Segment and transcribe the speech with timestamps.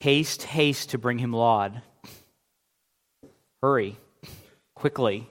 [0.00, 1.82] Haste, haste to bring him laud.
[3.62, 3.96] Hurry,
[4.74, 5.28] quickly.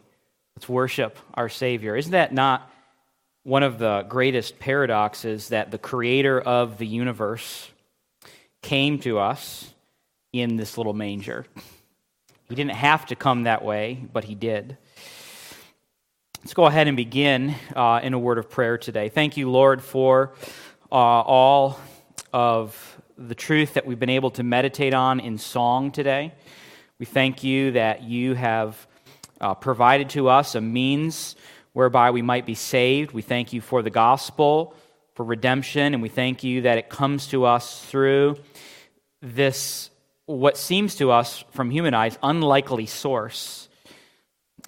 [0.56, 1.96] Let's worship our Savior.
[1.96, 2.70] Isn't that not
[3.44, 7.70] one of the greatest paradoxes that the creator of the universe
[8.62, 9.74] came to us
[10.34, 11.46] in this little manger?
[12.50, 14.78] He didn't have to come that way, but he did.
[16.40, 19.10] Let's go ahead and begin uh, in a word of prayer today.
[19.10, 20.34] Thank you, Lord, for
[20.92, 21.80] uh, all
[22.34, 26.34] of the truth that we've been able to meditate on in song today.
[27.00, 28.88] We thank you that you have
[29.42, 31.36] uh, provided to us a means
[31.74, 33.12] whereby we might be saved.
[33.12, 34.76] We thank you for the gospel,
[35.16, 38.38] for redemption, and we thank you that it comes to us through
[39.22, 39.90] this,
[40.28, 43.68] what seems to us from human eyes, unlikely source.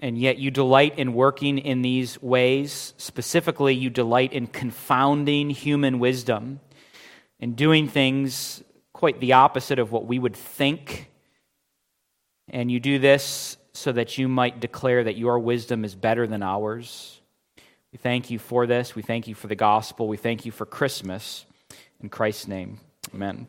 [0.01, 2.93] And yet you delight in working in these ways.
[2.97, 6.61] Specifically, you delight in confounding human wisdom
[7.39, 11.09] and doing things quite the opposite of what we would think.
[12.49, 16.43] And you do this so that you might declare that your wisdom is better than
[16.43, 17.21] ours.
[17.91, 18.95] We thank you for this.
[18.95, 20.07] We thank you for the gospel.
[20.07, 21.45] We thank you for Christmas.
[22.01, 22.79] In Christ's name,
[23.13, 23.47] amen.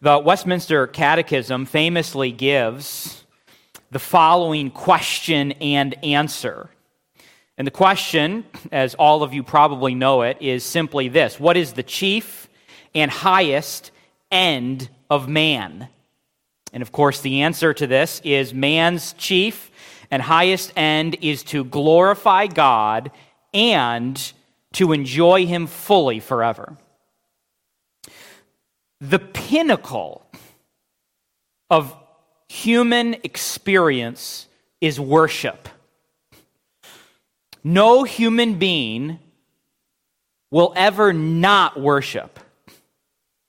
[0.00, 3.24] The Westminster Catechism famously gives
[3.90, 6.70] the following question and answer.
[7.58, 11.72] And the question, as all of you probably know it, is simply this What is
[11.72, 12.48] the chief
[12.94, 13.90] and highest
[14.30, 15.88] end of man?
[16.72, 19.70] And of course, the answer to this is man's chief
[20.10, 23.10] and highest end is to glorify God
[23.54, 24.32] and
[24.74, 26.76] to enjoy Him fully forever.
[29.00, 30.26] The pinnacle
[31.70, 31.94] of
[32.48, 34.46] human experience
[34.80, 35.68] is worship.
[37.66, 39.18] No human being
[40.52, 42.38] will ever not worship.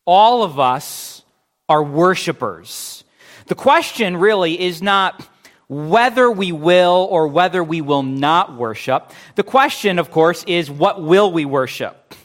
[0.06, 1.22] All of us
[1.70, 3.04] are worshipers.
[3.46, 5.24] The question really is not
[5.68, 9.12] whether we will or whether we will not worship.
[9.36, 12.16] The question, of course, is what will we worship?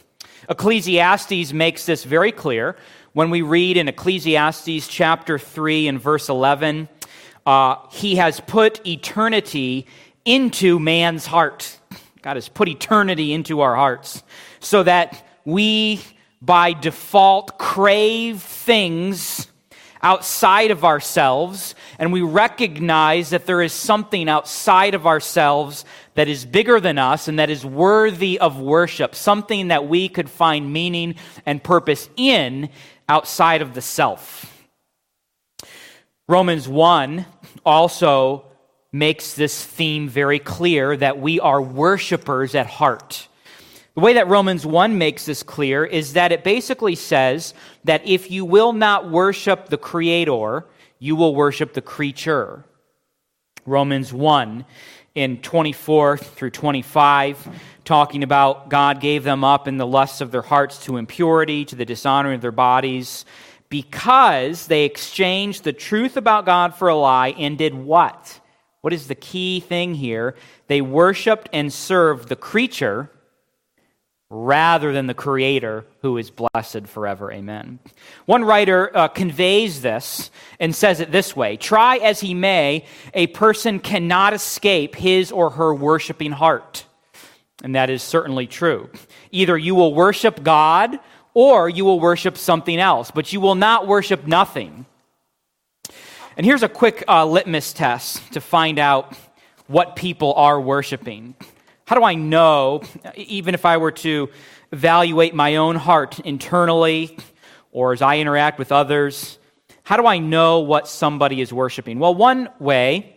[0.49, 2.75] Ecclesiastes makes this very clear
[3.11, 6.89] when we read in Ecclesiastes chapter 3 and verse 11.
[7.45, 9.85] Uh, he has put eternity
[10.25, 11.77] into man's heart.
[12.23, 14.23] God has put eternity into our hearts
[14.61, 16.01] so that we,
[16.41, 19.47] by default, crave things
[20.01, 25.83] outside of ourselves, and we recognize that there is something outside of ourselves
[26.15, 30.29] that is bigger than us and that is worthy of worship, something that we could
[30.29, 32.69] find meaning and purpose in
[33.09, 34.65] outside of the self.
[36.29, 37.25] Romans 1
[37.65, 38.45] also
[38.93, 43.27] makes this theme very clear that we are worshipers at heart.
[43.95, 48.31] The way that Romans 1 makes this clear is that it basically says that if
[48.31, 50.65] you will not worship the Creator,
[50.99, 52.63] you will worship the creature.
[53.65, 54.63] Romans 1
[55.15, 57.47] in 24 through 25,
[57.85, 61.75] talking about God gave them up in the lusts of their hearts to impurity, to
[61.75, 63.25] the dishonoring of their bodies,
[63.69, 68.39] because they exchanged the truth about God for a lie and did what?
[68.83, 70.35] What is the key thing here?
[70.67, 73.09] They worshiped and served the creature
[74.29, 77.31] rather than the Creator who is blessed forever.
[77.31, 77.79] Amen.
[78.25, 82.83] One writer uh, conveys this and says it this way Try as he may,
[83.13, 86.83] a person cannot escape his or her worshiping heart.
[87.63, 88.89] And that is certainly true.
[89.31, 90.99] Either you will worship God
[91.33, 94.85] or you will worship something else, but you will not worship nothing.
[96.35, 99.15] And here's a quick uh, litmus test to find out
[99.67, 101.35] what people are worshiping.
[101.85, 102.81] How do I know,
[103.15, 104.29] even if I were to
[104.71, 107.19] evaluate my own heart internally
[107.71, 109.37] or as I interact with others,
[109.83, 111.99] how do I know what somebody is worshiping?
[111.99, 113.15] Well, one way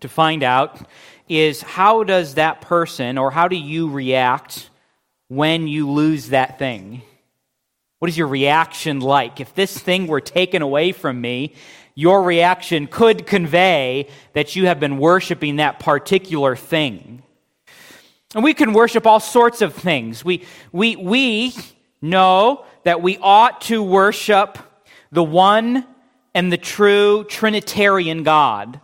[0.00, 0.80] to find out
[1.28, 4.70] is how does that person or how do you react
[5.28, 7.02] when you lose that thing?
[7.98, 9.38] What is your reaction like?
[9.38, 11.54] If this thing were taken away from me,
[11.94, 17.22] your reaction could convey that you have been worshiping that particular thing.
[18.34, 20.24] And we can worship all sorts of things.
[20.24, 21.54] We, we, we
[22.00, 24.58] know that we ought to worship
[25.10, 25.86] the one
[26.34, 28.80] and the true Trinitarian God.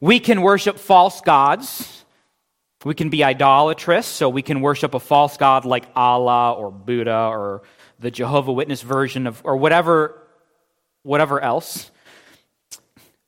[0.00, 2.04] We can worship false gods.
[2.84, 7.28] We can be idolatrous, so we can worship a false god like Allah or Buddha
[7.32, 7.62] or
[7.98, 10.20] the Jehovah Witness version of, or whatever,
[11.04, 11.92] whatever else.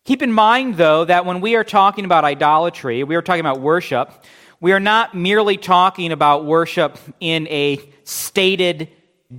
[0.04, 3.60] Keep in mind, though, that when we are talking about idolatry, we are talking about
[3.60, 4.12] worship,
[4.60, 8.88] we are not merely talking about worship in a stated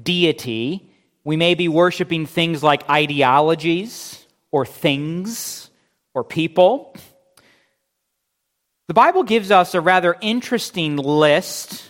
[0.04, 0.89] deity.
[1.24, 5.69] We may be worshiping things like ideologies or things
[6.13, 6.95] or people.
[8.88, 11.87] The Bible gives us a rather interesting list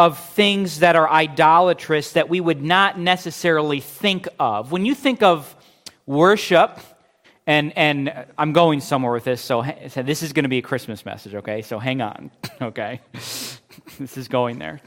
[0.00, 4.72] of things that are idolatrous that we would not necessarily think of.
[4.72, 5.54] When you think of
[6.06, 6.80] worship,
[7.46, 10.62] and, and I'm going somewhere with this, so, so this is going to be a
[10.62, 11.60] Christmas message, okay?
[11.60, 12.30] So hang on,
[12.62, 13.02] okay?
[13.12, 14.80] this is going there.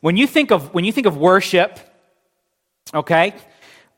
[0.00, 1.80] When you think of, when you think of worship,
[2.94, 3.34] okay,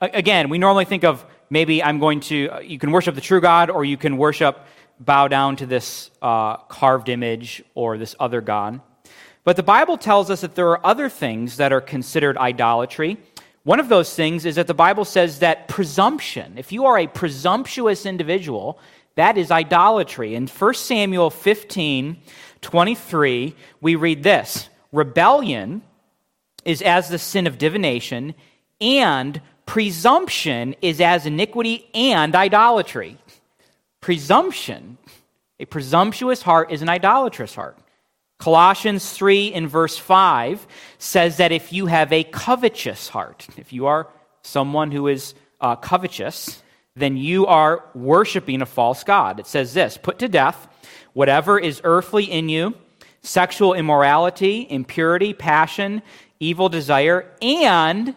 [0.01, 3.69] again, we normally think of maybe I'm going to, you can worship the true God
[3.69, 4.59] or you can worship,
[4.99, 8.81] bow down to this uh, carved image or this other God.
[9.45, 13.17] But the Bible tells us that there are other things that are considered idolatry.
[13.65, 17.07] One of those things is that the Bible says that presumption, if you are a
[17.07, 18.79] presumptuous individual,
[19.17, 20.35] that is idolatry.
[20.35, 22.19] In 1 Samuel 15
[22.61, 25.83] 23, we read this Rebellion
[26.65, 28.35] is as the sin of divination,
[28.81, 33.19] and presumption is as iniquity and idolatry.
[34.01, 34.99] Presumption,
[35.59, 37.77] a presumptuous heart is an idolatrous heart.
[38.43, 40.67] Colossians 3 in verse 5
[40.99, 44.09] says that if you have a covetous heart, if you are
[44.43, 46.61] someone who is uh, covetous,
[46.97, 49.39] then you are worshiping a false God.
[49.39, 50.67] It says this Put to death
[51.13, 52.75] whatever is earthly in you
[53.21, 56.03] sexual immorality, impurity, passion,
[56.41, 58.17] evil desire, and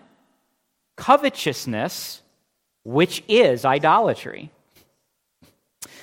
[0.96, 2.24] covetousness,
[2.84, 4.50] which is idolatry.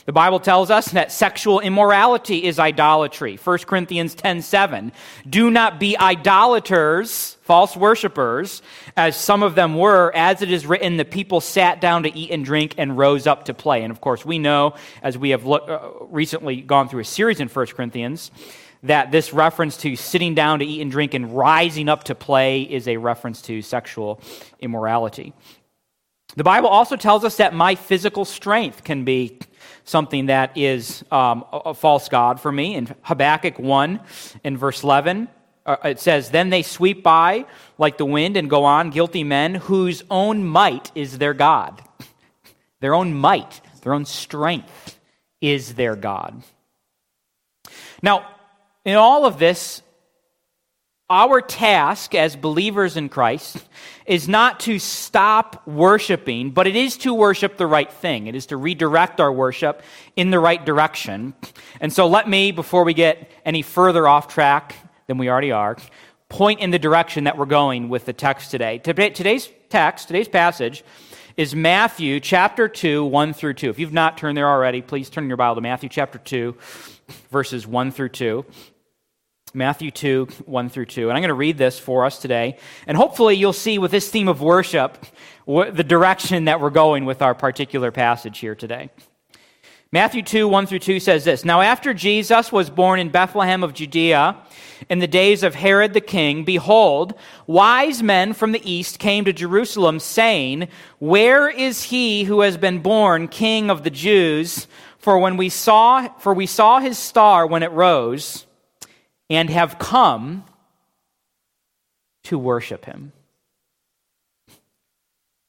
[0.04, 3.36] The Bible tells us that sexual immorality is idolatry.
[3.36, 4.92] 1 Corinthians 10 7.
[5.28, 8.62] Do not be idolaters, false worshippers,
[8.96, 10.10] as some of them were.
[10.14, 13.44] As it is written, the people sat down to eat and drink and rose up
[13.44, 13.84] to play.
[13.84, 17.38] And of course, we know, as we have look, uh, recently gone through a series
[17.38, 18.32] in 1 Corinthians,
[18.82, 22.62] that this reference to sitting down to eat and drink and rising up to play
[22.62, 24.20] is a reference to sexual
[24.58, 25.32] immorality.
[26.34, 29.38] The Bible also tells us that my physical strength can be
[29.84, 32.74] something that is um, a, false God for me.
[32.74, 34.00] In Habakkuk 1,
[34.44, 35.28] in verse 11,
[35.64, 37.46] uh, it says, Then they sweep by
[37.78, 41.82] like the wind and go on, guilty men whose own might is their God.
[42.80, 44.98] their own might, their own strength
[45.40, 46.42] is their God.
[48.02, 48.28] Now,
[48.84, 49.82] in all of this,
[51.12, 53.58] our task as believers in Christ
[54.06, 58.28] is not to stop worshiping, but it is to worship the right thing.
[58.28, 59.82] It is to redirect our worship
[60.16, 61.34] in the right direction.
[61.82, 64.74] And so let me, before we get any further off track
[65.06, 65.76] than we already are,
[66.30, 68.78] point in the direction that we're going with the text today.
[68.78, 70.82] Today's text, today's passage,
[71.36, 73.68] is Matthew chapter 2, 1 through 2.
[73.68, 76.56] If you've not turned there already, please turn your Bible to Matthew chapter 2,
[77.30, 78.46] verses 1 through 2.
[79.54, 81.08] Matthew 2, 1 through 2.
[81.08, 82.56] And I'm going to read this for us today.
[82.86, 85.04] And hopefully you'll see with this theme of worship
[85.46, 88.90] the direction that we're going with our particular passage here today.
[89.94, 93.74] Matthew 2, 1 through 2 says this Now, after Jesus was born in Bethlehem of
[93.74, 94.38] Judea,
[94.88, 97.12] in the days of Herod the king, behold,
[97.46, 100.68] wise men from the east came to Jerusalem, saying,
[100.98, 104.66] Where is he who has been born king of the Jews?
[104.96, 108.46] For when we saw, for we saw his star when it rose
[109.32, 110.44] and have come
[112.24, 113.12] to worship him.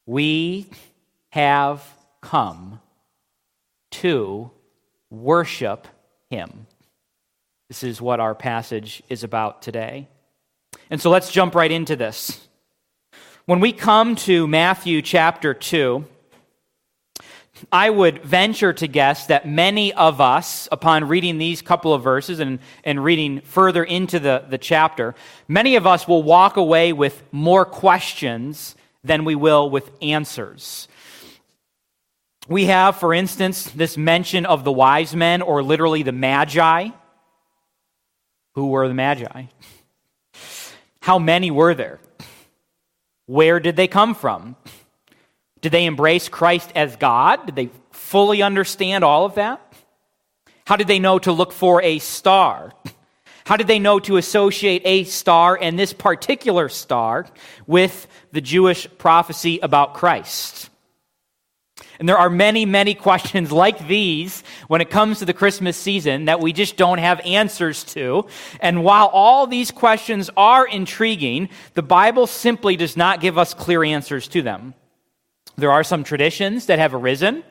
[0.06, 0.68] We
[1.32, 1.86] have
[2.22, 2.80] come
[3.92, 4.50] to
[5.10, 5.86] worship
[6.30, 6.66] him.
[7.68, 10.08] This is what our passage is about today.
[10.90, 12.48] And so let's jump right into this.
[13.46, 16.06] When we come to Matthew chapter 2,
[17.72, 22.40] I would venture to guess that many of us, upon reading these couple of verses
[22.40, 25.16] and, and reading further into the, the chapter,
[25.48, 30.88] many of us will walk away with more questions than we will with answers.
[32.48, 36.90] We have, for instance, this mention of the wise men, or literally the magi.
[38.56, 39.46] Who were the magi?
[41.02, 42.00] How many were there?
[43.26, 44.56] Where did they come from?
[45.64, 47.46] Did they embrace Christ as God?
[47.46, 49.62] Did they fully understand all of that?
[50.68, 52.74] How did they know to look for a star?
[53.46, 57.28] How did they know to associate a star and this particular star
[57.66, 60.70] with the Jewish prophecy about Christ?
[61.98, 66.26] And there are many, many questions like these when it comes to the Christmas season
[66.26, 68.28] that we just don't have answers to.
[68.60, 73.82] And while all these questions are intriguing, the Bible simply does not give us clear
[73.82, 74.74] answers to them.
[75.56, 77.44] There are some traditions that have arisen.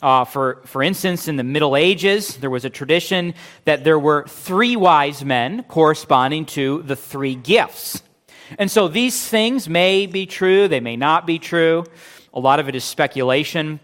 [0.00, 4.24] Uh, for, for instance, in the Middle Ages, there was a tradition that there were
[4.26, 8.02] three wise men corresponding to the three gifts.
[8.58, 11.84] And so these things may be true, they may not be true.
[12.34, 13.80] A lot of it is speculation.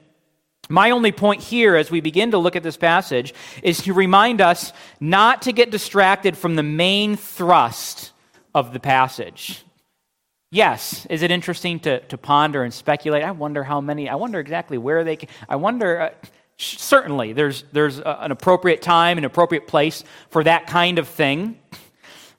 [0.68, 3.32] My only point here, as we begin to look at this passage,
[3.62, 8.12] is to remind us not to get distracted from the main thrust
[8.54, 9.64] of the passage.
[10.50, 13.22] Yes, is it interesting to, to ponder and speculate?
[13.22, 16.10] I wonder how many, I wonder exactly where they can, I wonder, uh,
[16.56, 21.58] certainly there's, there's a, an appropriate time, an appropriate place for that kind of thing.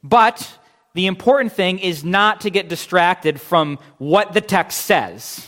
[0.03, 0.57] But
[0.95, 5.47] the important thing is not to get distracted from what the text says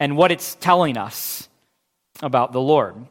[0.00, 1.46] and what it's telling us
[2.22, 3.06] about the Lord.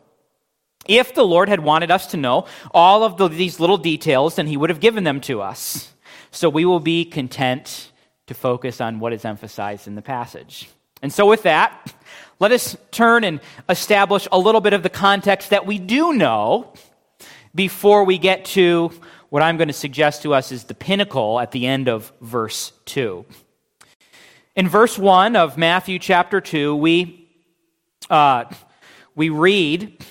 [0.88, 4.48] If the Lord had wanted us to know all of the, these little details, then
[4.48, 5.94] he would have given them to us.
[6.32, 7.92] So we will be content
[8.28, 10.70] to focus on what is emphasized in the passage.
[11.02, 11.94] And so, with that,
[12.40, 13.40] let us turn and
[13.70, 16.74] establish a little bit of the context that we do know
[17.54, 18.92] before we get to
[19.30, 22.72] what I'm going to suggest to us is the pinnacle at the end of verse
[22.86, 23.26] 2.
[24.56, 27.30] In verse 1 of Matthew chapter 2, we,
[28.10, 28.46] uh,
[29.16, 30.02] we read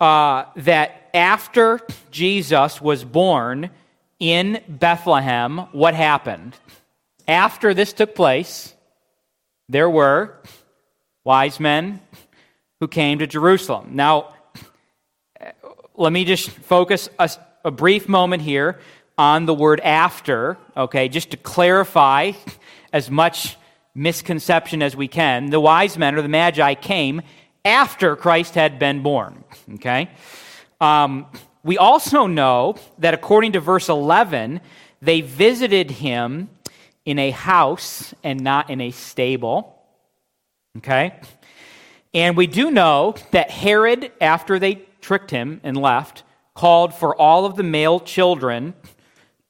[0.00, 3.70] uh, that after Jesus was born
[4.20, 6.56] in Bethlehem, what happened?
[7.28, 8.74] After this took place,
[9.68, 10.36] there were
[11.24, 12.00] wise men
[12.80, 13.90] who came to Jerusalem.
[13.92, 14.34] Now,
[15.96, 17.30] let me just focus a,
[17.64, 18.78] a brief moment here
[19.18, 22.32] on the word after, okay, just to clarify
[22.92, 23.56] as much
[23.94, 25.50] misconception as we can.
[25.50, 27.22] The wise men or the magi came
[27.64, 29.42] after Christ had been born,
[29.74, 30.10] okay?
[30.80, 31.26] Um,
[31.64, 34.60] we also know that according to verse 11,
[35.02, 36.48] they visited him
[37.06, 39.80] in a house and not in a stable.
[40.78, 41.18] Okay?
[42.12, 47.46] And we do know that Herod, after they tricked him and left, called for all
[47.46, 48.74] of the male children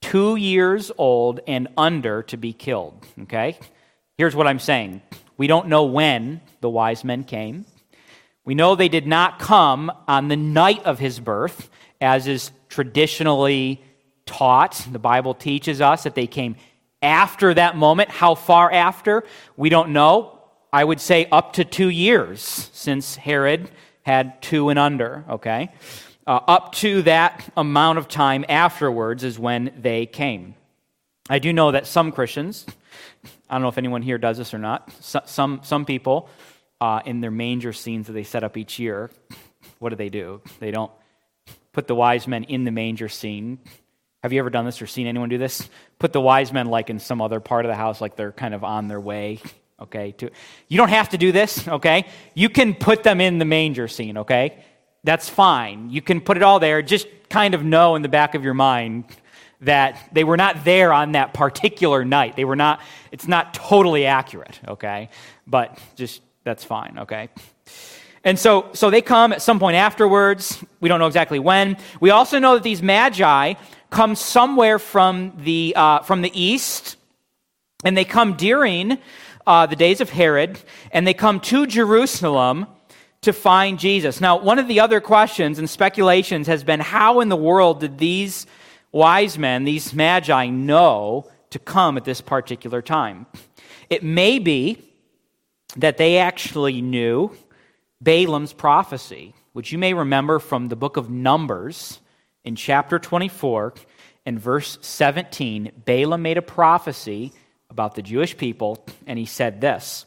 [0.01, 3.05] two years old and under to be killed.
[3.23, 3.59] Okay?
[4.19, 5.03] Here's what I'm saying
[5.37, 7.65] we don't know when the wise men came.
[8.45, 11.69] We know they did not come on the night of his birth,
[12.01, 13.83] as is traditionally
[14.25, 14.87] taught.
[14.91, 16.57] The Bible teaches us that they came
[17.03, 18.11] after that moment.
[18.11, 19.25] How far after?
[19.57, 20.41] We don't know.
[20.73, 22.41] I would say up to two years
[22.73, 23.71] since Herod
[24.03, 25.73] had two and under, okay?
[26.27, 30.55] Uh, up to that amount of time afterwards is when they came.
[31.29, 32.67] I do know that some Christians,
[33.49, 36.29] I don't know if anyone here does this or not, some, some people
[36.81, 39.11] uh, in their manger scenes that they set up each year,
[39.79, 40.41] what do they do?
[40.61, 40.91] They don't
[41.73, 43.59] put the wise men in the manger scene
[44.27, 45.69] have you ever done this or seen anyone do this?
[46.01, 48.55] Put the wise men like in some other part of the house, like they're kind
[48.55, 49.41] of on their way.
[49.81, 50.31] Okay, to,
[50.67, 51.69] you don't have to do this.
[51.69, 54.19] Okay, you can put them in the manger scene.
[54.19, 54.65] Okay,
[55.05, 55.91] that's fine.
[55.91, 56.83] You can put it all there.
[56.83, 59.05] Just kind of know in the back of your mind
[59.61, 62.35] that they were not there on that particular night.
[62.35, 62.81] They were not.
[63.13, 64.59] It's not totally accurate.
[64.67, 65.09] Okay,
[65.47, 66.99] but just that's fine.
[66.99, 67.29] Okay.
[68.25, 70.61] And so, so they come at some point afterwards.
[70.81, 71.77] We don't know exactly when.
[72.01, 73.55] We also know that these magi
[73.91, 76.97] come somewhere from the, uh, from the east,
[77.85, 78.99] and they come during
[79.47, 80.59] uh, the days of Herod,
[80.91, 82.67] and they come to Jerusalem
[83.23, 84.21] to find Jesus.
[84.21, 87.99] Now, one of the other questions and speculations has been how in the world did
[87.99, 88.47] these
[88.93, 93.27] wise men, these magi, know to come at this particular time?
[93.91, 94.79] It may be
[95.77, 97.33] that they actually knew
[98.01, 102.01] Balaam's prophecy, which you may remember from the book of Numbers
[102.47, 103.75] in chapter 24
[104.25, 107.33] in verse 17, Balaam made a prophecy
[107.69, 110.07] about the Jewish people, and he said this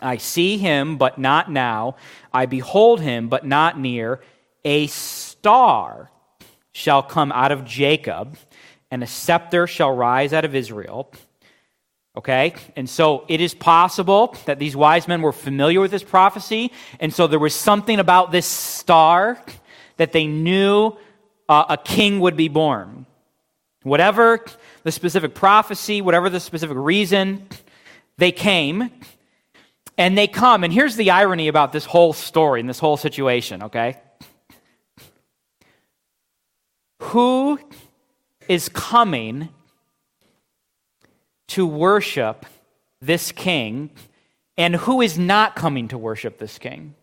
[0.00, 1.96] I see him, but not now.
[2.32, 4.20] I behold him, but not near.
[4.64, 6.10] A star
[6.72, 8.38] shall come out of Jacob,
[8.90, 11.12] and a scepter shall rise out of Israel.
[12.16, 12.54] Okay?
[12.76, 17.12] And so it is possible that these wise men were familiar with this prophecy, and
[17.12, 19.42] so there was something about this star
[19.96, 20.96] that they knew
[21.48, 23.06] uh, a king would be born.
[23.82, 24.44] Whatever
[24.82, 27.48] the specific prophecy, whatever the specific reason,
[28.18, 28.90] they came
[29.96, 30.64] and they come.
[30.64, 33.96] And here's the irony about this whole story and this whole situation, okay?
[37.00, 37.58] Who
[38.48, 39.48] is coming
[41.48, 42.44] to worship
[43.00, 43.90] this king
[44.56, 46.94] and who is not coming to worship this king?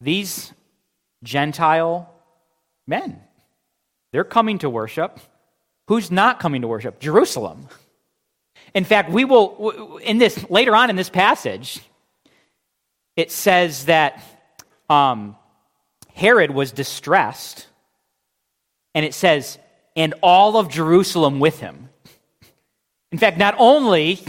[0.00, 0.52] These
[1.22, 2.12] Gentile
[2.86, 3.20] men.
[4.12, 5.18] They're coming to worship.
[5.88, 7.00] Who's not coming to worship?
[7.00, 7.68] Jerusalem.
[8.74, 11.80] In fact, we will, in this, later on in this passage,
[13.16, 14.22] it says that
[14.88, 15.36] um,
[16.14, 17.66] Herod was distressed,
[18.94, 19.58] and it says
[19.94, 21.88] and all of Jerusalem with him.
[23.10, 24.20] In fact, not only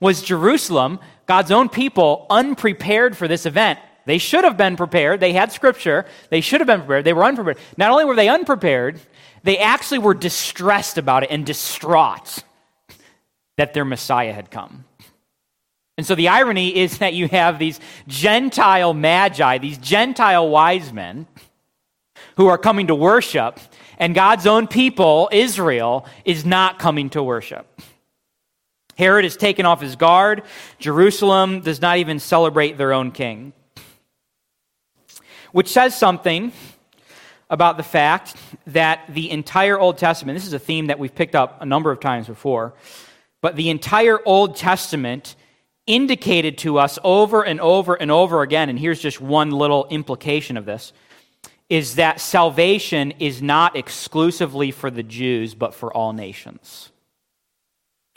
[0.00, 5.20] was Jerusalem, God's own people, unprepared for this event, they should have been prepared.
[5.20, 6.06] They had scripture.
[6.30, 7.04] They should have been prepared.
[7.04, 7.58] They were unprepared.
[7.76, 8.98] Not only were they unprepared,
[9.42, 12.42] they actually were distressed about it and distraught
[13.58, 14.86] that their Messiah had come.
[15.98, 21.26] And so the irony is that you have these Gentile magi, these Gentile wise men,
[22.38, 23.60] who are coming to worship,
[23.98, 27.66] and God's own people, Israel, is not coming to worship.
[28.96, 30.44] Herod is taken off his guard.
[30.78, 33.52] Jerusalem does not even celebrate their own king.
[35.58, 36.52] Which says something
[37.50, 38.36] about the fact
[38.68, 41.90] that the entire Old Testament, this is a theme that we've picked up a number
[41.90, 42.74] of times before,
[43.40, 45.34] but the entire Old Testament
[45.84, 50.56] indicated to us over and over and over again, and here's just one little implication
[50.56, 50.92] of this,
[51.68, 56.92] is that salvation is not exclusively for the Jews, but for all nations.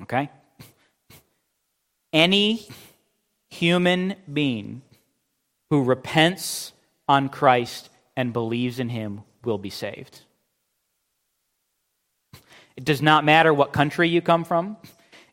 [0.03, 0.29] Okay?
[2.13, 2.67] Any
[3.49, 4.83] human being
[5.71, 6.73] who repents
[7.07, 10.21] on Christ and believes in him will be saved.
[12.77, 14.77] It does not matter what country you come from.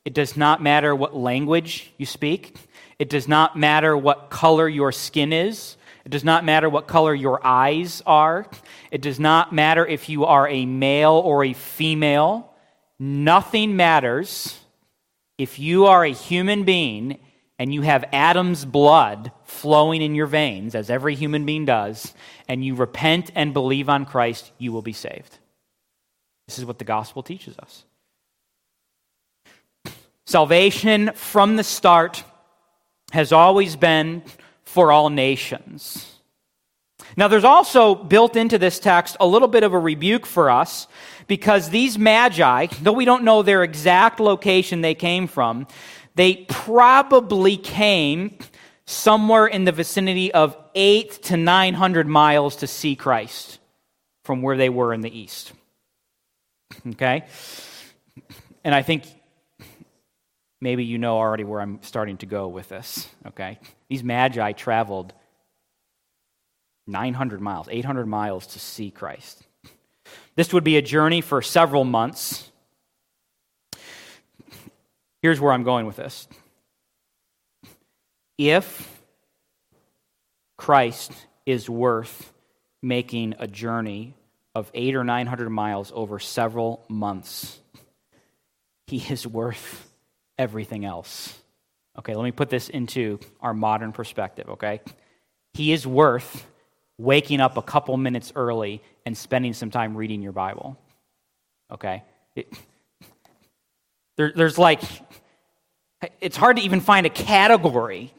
[0.04, 2.56] It does not matter what language you speak.
[2.98, 5.76] It does not matter what color your skin is.
[6.04, 8.46] It does not matter what color your eyes are.
[8.90, 12.54] It does not matter if you are a male or a female.
[12.98, 14.58] Nothing matters
[15.36, 17.18] if you are a human being
[17.58, 22.14] and you have Adam's blood flowing in your veins, as every human being does,
[22.48, 25.38] and you repent and believe on Christ, you will be saved.
[26.46, 27.84] This is what the gospel teaches us.
[30.26, 32.22] Salvation from the start
[33.12, 34.22] has always been
[34.64, 36.18] for all nations.
[37.16, 40.86] Now, there's also built into this text a little bit of a rebuke for us
[41.26, 45.66] because these magi, though we don't know their exact location they came from,
[46.18, 48.36] they probably came
[48.86, 53.60] somewhere in the vicinity of eight to 900 miles to see Christ
[54.24, 55.52] from where they were in the east.
[56.88, 57.24] Okay?
[58.64, 59.04] And I think
[60.60, 63.60] maybe you know already where I'm starting to go with this, okay?
[63.88, 65.12] These magi traveled
[66.88, 69.44] 900 miles, 800 miles to see Christ.
[70.34, 72.47] This would be a journey for several months.
[75.22, 76.28] Here's where I'm going with this.
[78.36, 79.02] If
[80.56, 81.12] Christ
[81.44, 82.32] is worth
[82.82, 84.14] making a journey
[84.54, 87.58] of eight or 900 miles over several months,
[88.86, 89.88] he is worth
[90.36, 91.36] everything else.
[91.98, 94.80] Okay, let me put this into our modern perspective, okay?
[95.54, 96.46] He is worth
[96.98, 100.76] waking up a couple minutes early and spending some time reading your Bible.
[101.72, 102.02] Okay?
[102.34, 102.52] It,
[104.18, 104.82] there, there's like,
[106.20, 108.12] it's hard to even find a category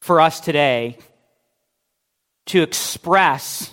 [0.00, 0.98] for us today
[2.46, 3.72] to express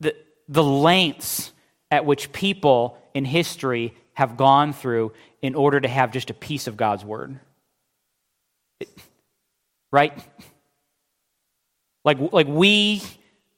[0.00, 0.14] the,
[0.48, 1.52] the lengths
[1.90, 6.66] at which people in history have gone through in order to have just a piece
[6.66, 7.38] of God's word.
[9.92, 10.12] Right?
[12.04, 13.00] Like, like we,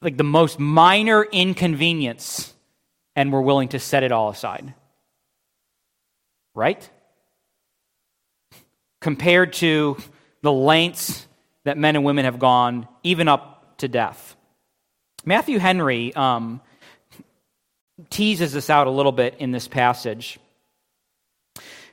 [0.03, 2.53] like the most minor inconvenience,
[3.17, 4.75] and we're willing to set it all aside.
[6.55, 6.89] Right?
[9.01, 9.97] Compared to
[10.43, 11.27] the lengths
[11.65, 14.37] that men and women have gone, even up to death.
[15.25, 16.61] Matthew Henry um,
[18.11, 20.39] teases this out a little bit in this passage.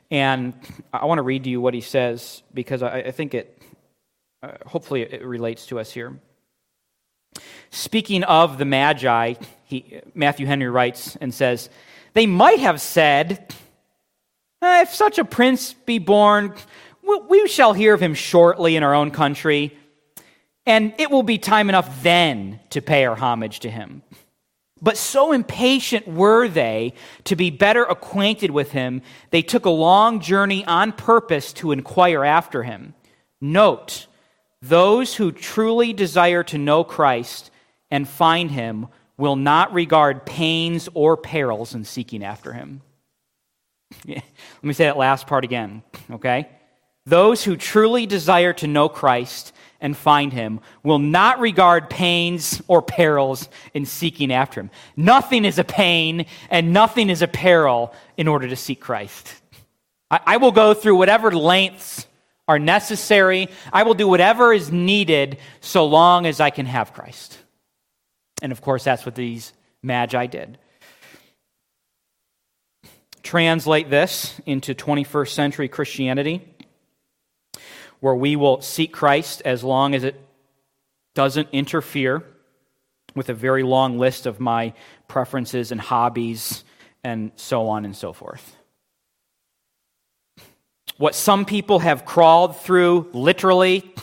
[0.10, 0.54] And
[0.92, 3.62] I want to read to you what he says because I, I think it,
[4.44, 6.20] uh, hopefully, it relates to us here.
[7.70, 11.70] Speaking of the Magi, he, Matthew Henry writes and says,
[12.14, 13.54] They might have said,
[14.62, 16.54] eh, If such a prince be born,
[17.30, 19.78] we shall hear of him shortly in our own country,
[20.66, 24.04] and it will be time enough then to pay our homage to him.
[24.82, 26.94] But so impatient were they
[27.26, 32.24] to be better acquainted with him, they took a long journey on purpose to inquire
[32.24, 32.96] after him.
[33.40, 34.08] Note,
[34.62, 37.52] those who truly desire to know Christ
[37.92, 42.82] and find him will not regard pains or perils in seeking after him.
[44.08, 44.24] Let
[44.62, 46.50] me say that last part again, okay?
[47.06, 52.82] Those who truly desire to know Christ and find him will not regard pains or
[52.82, 54.70] perils in seeking after him.
[54.96, 59.34] Nothing is a pain and nothing is a peril in order to seek Christ.
[60.12, 62.06] I, I will go through whatever lengths
[62.48, 67.38] are necessary, I will do whatever is needed so long as I can have Christ.
[68.42, 70.58] And of course, that's what these magi did.
[73.24, 76.48] Translate this into 21st century Christianity,
[78.00, 80.20] where we will seek Christ as long as it
[81.14, 82.24] doesn't interfere
[83.16, 84.74] with a very long list of my
[85.08, 86.64] preferences and hobbies
[87.04, 88.56] and so on and so forth.
[90.98, 93.94] What some people have crawled through literally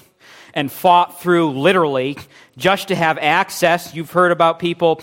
[0.55, 2.19] and fought through literally
[2.57, 3.95] just to have access.
[3.95, 5.01] You've heard about people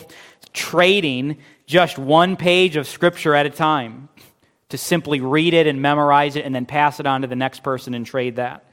[0.53, 4.09] trading just one page of Scripture at a time
[4.69, 7.63] to simply read it and memorize it and then pass it on to the next
[7.63, 8.65] person and trade that.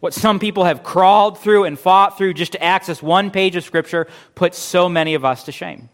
[0.00, 3.64] What some people have crawled through and fought through just to access one page of
[3.64, 5.90] Scripture puts so many of us to shame.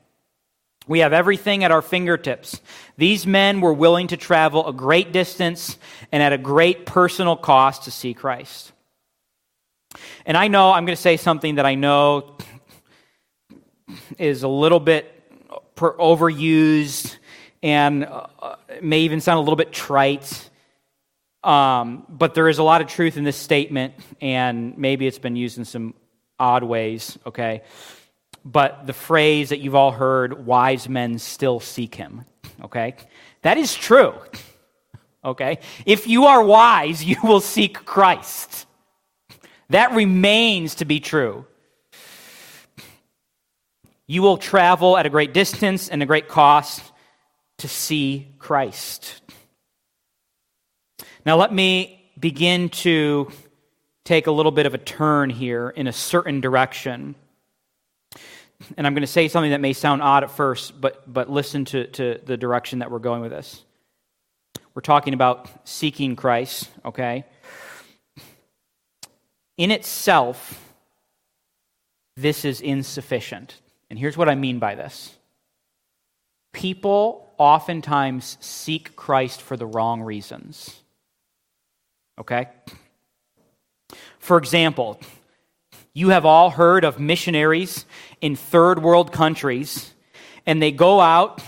[0.86, 2.60] We have everything at our fingertips.
[2.96, 5.76] These men were willing to travel a great distance
[6.12, 8.72] and at a great personal cost to see Christ.
[10.24, 12.36] And I know I'm going to say something that I know
[14.18, 15.15] is a little bit
[15.76, 17.16] overused
[17.62, 20.50] and uh, may even sound a little bit trite.
[21.42, 25.36] Um, but there is a lot of truth in this statement, and maybe it's been
[25.36, 25.94] used in some
[26.40, 27.62] odd ways, okay?
[28.44, 32.24] But the phrase that you've all heard, wise men still seek him,
[32.64, 32.96] okay?
[33.42, 34.14] That is true,
[35.24, 35.60] okay?
[35.84, 38.66] If you are wise, you will seek Christ.
[39.70, 41.46] That remains to be true.
[44.06, 46.82] You will travel at a great distance and a great cost
[47.58, 49.20] to see Christ.
[51.24, 53.30] Now, let me begin to
[54.04, 57.16] take a little bit of a turn here in a certain direction.
[58.76, 61.64] And I'm going to say something that may sound odd at first, but, but listen
[61.66, 63.64] to, to the direction that we're going with this.
[64.74, 67.24] We're talking about seeking Christ, okay?
[69.56, 70.62] In itself,
[72.16, 73.56] this is insufficient.
[73.90, 75.16] And here's what I mean by this
[76.52, 80.80] people oftentimes seek Christ for the wrong reasons.
[82.18, 82.48] Okay?
[84.18, 84.98] For example,
[85.92, 87.84] you have all heard of missionaries
[88.20, 89.92] in third world countries,
[90.46, 91.42] and they go out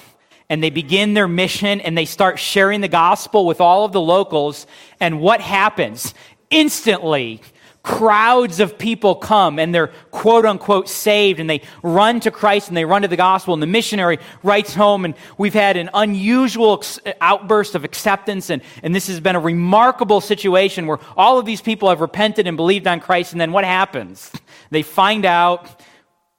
[0.50, 4.00] and they begin their mission and they start sharing the gospel with all of the
[4.00, 4.66] locals.
[5.00, 6.14] And what happens?
[6.50, 7.42] Instantly,
[7.82, 12.76] crowds of people come and they're quote unquote saved and they run to Christ and
[12.76, 16.82] they run to the gospel and the missionary writes home and we've had an unusual
[17.20, 21.60] outburst of acceptance and, and this has been a remarkable situation where all of these
[21.60, 24.30] people have repented and believed on Christ and then what happens?
[24.70, 25.80] They find out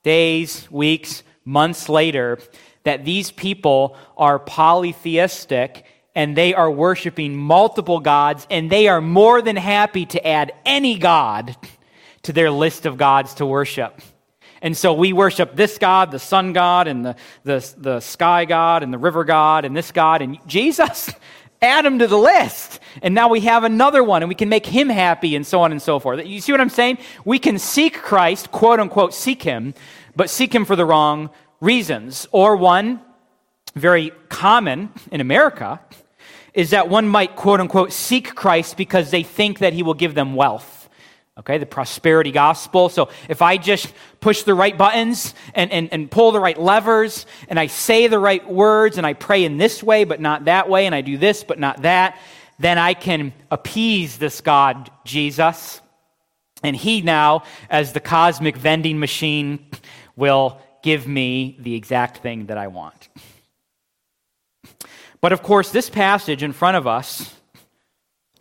[0.03, 2.37] days, weeks, months later
[2.83, 5.85] that these people are polytheistic
[6.19, 10.97] and they are worshiping multiple gods, and they are more than happy to add any
[10.97, 11.55] god
[12.23, 14.01] to their list of gods to worship.
[14.61, 18.83] And so we worship this God, the sun God, and the, the, the sky God,
[18.83, 21.09] and the river God, and this God, and Jesus,
[21.61, 22.81] add him to the list.
[23.01, 25.71] And now we have another one, and we can make him happy, and so on
[25.71, 26.27] and so forth.
[26.27, 26.97] You see what I'm saying?
[27.23, 29.73] We can seek Christ, quote unquote, seek him,
[30.17, 31.29] but seek him for the wrong
[31.61, 32.27] reasons.
[32.33, 32.99] Or one,
[33.73, 35.79] very common in America,
[36.59, 40.13] is that one might, quote unquote, seek Christ because they think that he will give
[40.13, 40.89] them wealth.
[41.37, 42.89] Okay, the prosperity gospel.
[42.89, 47.25] So if I just push the right buttons and, and, and pull the right levers
[47.47, 50.67] and I say the right words and I pray in this way but not that
[50.67, 52.19] way and I do this but not that,
[52.59, 55.79] then I can appease this God, Jesus.
[56.61, 59.65] And he now, as the cosmic vending machine,
[60.17, 63.07] will give me the exact thing that I want.
[65.21, 67.33] But of course, this passage in front of us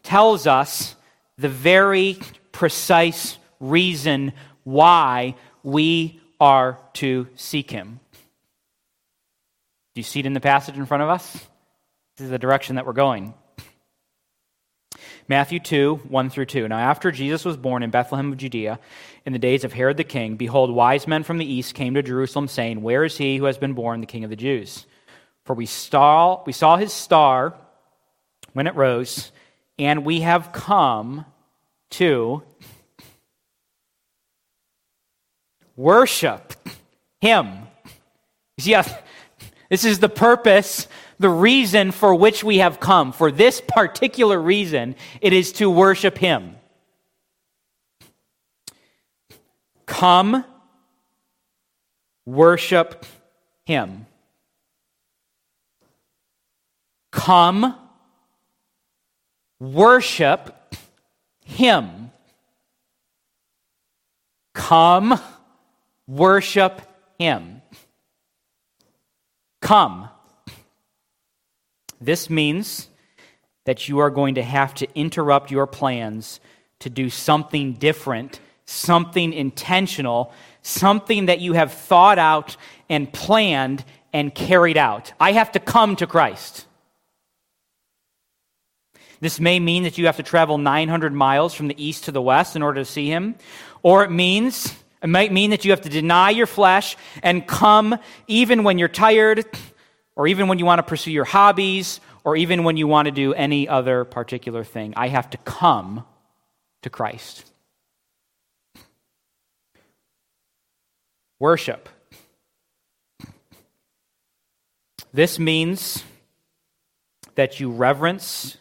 [0.03, 0.95] tells us
[1.37, 2.19] the very
[2.53, 4.33] precise reason
[4.65, 8.01] why we are to seek him.
[9.95, 11.33] Do you see it in the passage in front of us?
[12.17, 13.35] This is the direction that we're going.
[15.27, 16.69] Matthew 2, 1 through 2.
[16.69, 18.79] Now, after Jesus was born in Bethlehem of Judea,
[19.27, 22.03] in the days of Herod the king, behold, wise men from the east came to
[22.03, 24.87] Jerusalem, saying, Where is he who has been born the king of the Jews?
[25.49, 27.55] For we saw, we saw his star
[28.53, 29.33] when it rose,
[29.79, 31.25] and we have come
[31.93, 32.43] to
[35.75, 36.53] worship
[37.23, 37.67] him.
[38.59, 38.77] See,
[39.71, 40.87] this is the purpose,
[41.19, 43.13] the reason for which we have come.
[43.13, 46.57] For this particular reason, it is to worship him.
[49.87, 50.45] Come,
[52.27, 53.07] worship
[53.65, 54.05] him.
[57.11, 57.75] Come,
[59.59, 60.75] worship
[61.45, 62.11] Him.
[64.55, 65.19] Come,
[66.07, 66.83] worship
[67.19, 67.63] Him.
[69.61, 70.09] Come.
[72.01, 72.89] This means
[73.65, 76.41] that you are going to have to interrupt your plans
[76.79, 82.57] to do something different, something intentional, something that you have thought out
[82.89, 85.13] and planned and carried out.
[85.19, 86.67] I have to come to Christ.
[89.21, 92.23] This may mean that you have to travel 900 miles from the east to the
[92.23, 93.35] west in order to see him,
[93.83, 97.99] or it means it might mean that you have to deny your flesh and come
[98.27, 99.45] even when you're tired,
[100.17, 103.13] or even when you want to pursue your hobbies, or even when you want to
[103.13, 104.93] do any other particular thing.
[104.97, 106.05] I have to come
[106.83, 107.45] to Christ.
[111.39, 111.89] Worship.
[115.13, 116.03] This means
[117.37, 118.57] that you reverence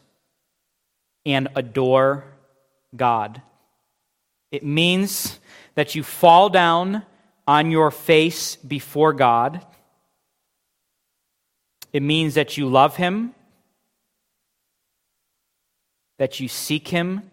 [1.28, 2.24] and adore
[2.96, 3.42] God.
[4.50, 5.40] It means
[5.76, 7.04] that you fall down
[7.46, 9.64] on your face before God.
[11.92, 13.36] It means that you love Him,
[16.18, 17.30] that you seek Him,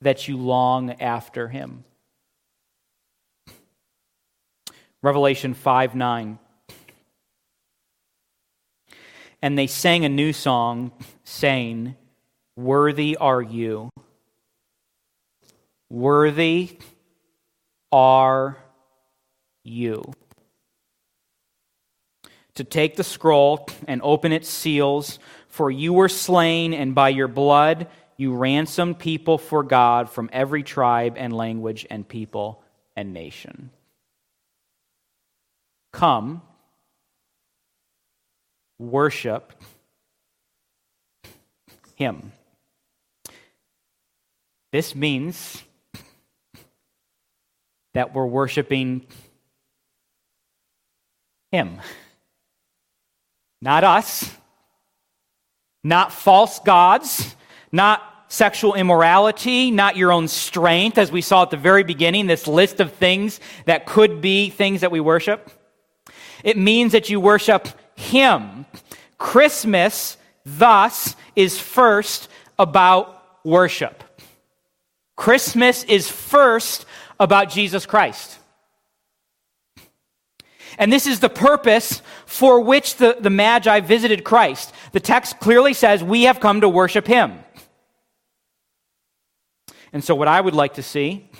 [0.00, 1.84] that you long after Him.
[5.02, 6.38] Revelation 5 9.
[9.42, 10.92] And they sang a new song,
[11.24, 11.96] saying,
[12.56, 13.90] Worthy are you.
[15.90, 16.78] Worthy
[17.92, 18.56] are
[19.62, 20.12] you.
[22.54, 27.28] To take the scroll and open its seals, for you were slain, and by your
[27.28, 32.62] blood you ransomed people for God from every tribe and language and people
[32.96, 33.70] and nation.
[35.92, 36.40] Come,
[38.78, 39.52] worship
[41.94, 42.32] Him.
[44.76, 45.62] This means
[47.94, 49.06] that we're worshiping
[51.50, 51.80] Him.
[53.62, 54.30] Not us,
[55.82, 57.34] not false gods,
[57.72, 62.46] not sexual immorality, not your own strength, as we saw at the very beginning, this
[62.46, 65.50] list of things that could be things that we worship.
[66.44, 68.66] It means that you worship Him.
[69.16, 74.02] Christmas, thus, is first about worship.
[75.16, 76.84] Christmas is first
[77.18, 78.38] about Jesus Christ.
[80.78, 84.74] And this is the purpose for which the, the Magi visited Christ.
[84.92, 87.38] The text clearly says, We have come to worship him.
[89.92, 91.30] And so, what I would like to see,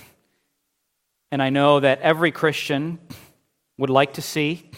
[1.30, 2.98] and I know that every Christian
[3.76, 4.70] would like to see,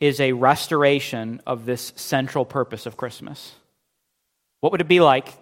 [0.00, 3.52] is a restoration of this central purpose of Christmas.
[4.60, 5.32] What would it be like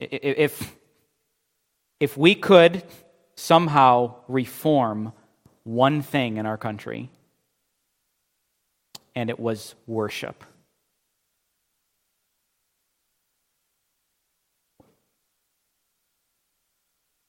[0.00, 0.76] if,
[2.00, 2.82] if we could
[3.34, 5.12] somehow reform
[5.64, 7.10] one thing in our country,
[9.14, 10.44] and it was worship.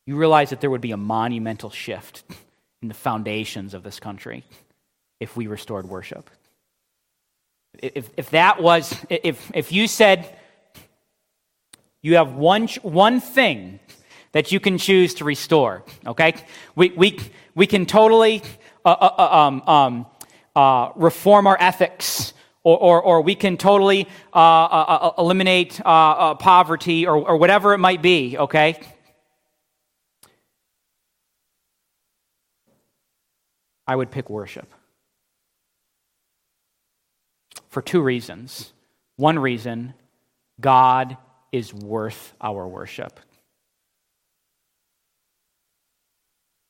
[0.08, 2.24] You realize that there would be a monumental shift
[2.82, 4.44] in the foundations of this country
[5.20, 6.30] if we restored worship.
[7.78, 10.36] If, if that was, if, if you said,
[12.02, 13.80] you have one, one thing
[14.32, 16.34] that you can choose to restore, okay?
[16.76, 17.20] We, we,
[17.54, 18.42] we can totally
[18.84, 20.06] uh, uh, uh um, um,
[20.56, 22.34] uh, reform our ethics,
[22.64, 28.02] or, or, or we can totally uh, uh, eliminate poverty, or, or whatever it might
[28.02, 28.80] be, okay?
[33.88, 34.74] I would pick worship.
[37.70, 38.74] For two reasons.
[39.18, 39.94] One reason,
[40.60, 41.18] God
[41.52, 43.20] is worth our worship.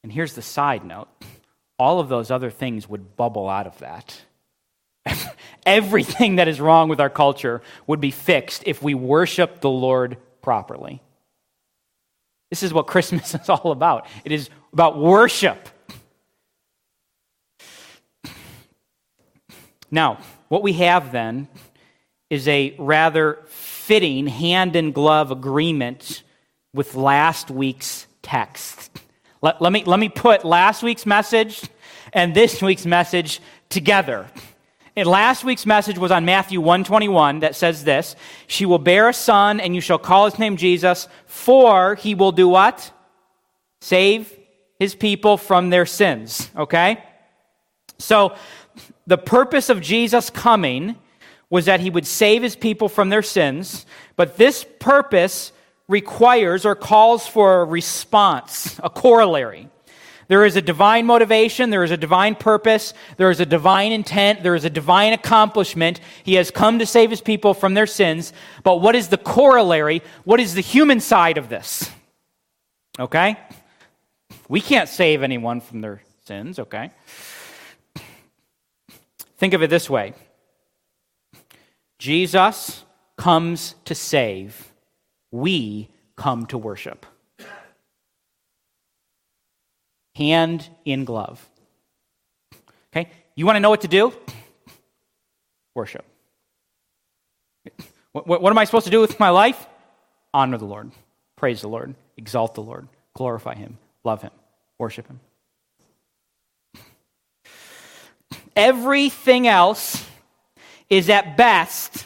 [0.03, 1.07] And here's the side note
[1.77, 4.21] all of those other things would bubble out of that.
[5.65, 10.17] Everything that is wrong with our culture would be fixed if we worship the Lord
[10.41, 11.01] properly.
[12.51, 14.05] This is what Christmas is all about.
[14.23, 15.69] It is about worship.
[19.89, 21.47] Now, what we have then
[22.29, 23.39] is a rather
[23.91, 26.23] fitting hand in glove agreement
[26.73, 28.89] with last week's text.
[29.41, 31.61] Let, let, me, let me put last week's message
[32.13, 34.27] and this week's message together.
[34.95, 38.15] And last week's message was on Matthew 121 that says this
[38.47, 42.31] She will bear a son, and you shall call his name Jesus, for he will
[42.31, 42.93] do what?
[43.81, 44.33] Save
[44.79, 46.49] his people from their sins.
[46.55, 47.03] Okay?
[47.97, 48.37] So,
[49.05, 50.95] the purpose of Jesus coming
[51.51, 53.85] was that he would save his people from their sins,
[54.15, 55.51] but this purpose
[55.87, 59.67] requires or calls for a response, a corollary.
[60.29, 64.43] There is a divine motivation, there is a divine purpose, there is a divine intent,
[64.43, 65.99] there is a divine accomplishment.
[66.23, 68.31] He has come to save his people from their sins.
[68.63, 70.01] But what is the corollary?
[70.23, 71.91] What is the human side of this?
[72.97, 73.37] Okay?
[74.47, 76.91] We can't save anyone from their sins, okay?
[79.37, 80.13] Think of it this way
[82.01, 82.83] Jesus
[83.15, 84.73] comes to save,
[85.29, 87.05] we come to worship.
[90.15, 91.47] Hand in glove.
[92.91, 93.11] Okay?
[93.35, 94.11] You want to know what to do?
[95.75, 96.03] Worship.
[98.13, 99.67] What, what, am I supposed to do with my life?
[100.33, 100.89] Honor the Lord,
[101.35, 104.31] praise the Lord, exalt the Lord, glorify Him, love Him,
[104.79, 105.19] worship Him.
[108.55, 110.03] Everything else
[110.91, 112.05] is at best,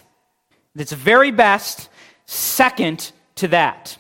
[0.76, 1.90] its very best,
[2.26, 3.98] second to that.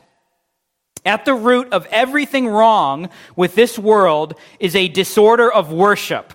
[1.04, 6.34] At the root of everything wrong with this world is a disorder of worship.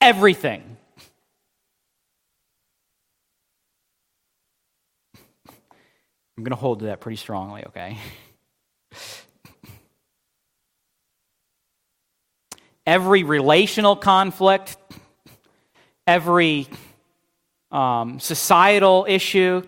[0.00, 0.76] Everything.
[6.36, 7.98] I'm going to hold to that pretty strongly, okay?
[12.86, 14.76] every relational conflict,
[16.06, 16.68] every
[17.70, 19.62] um, societal issue,